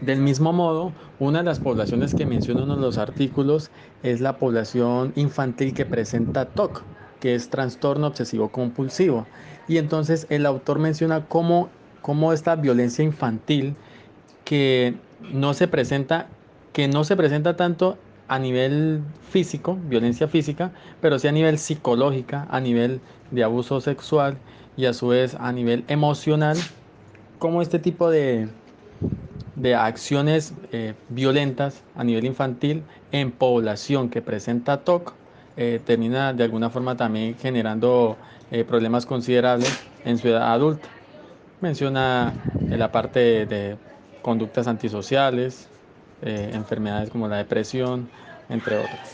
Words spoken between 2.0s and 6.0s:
que menciona uno de los artículos es la población infantil que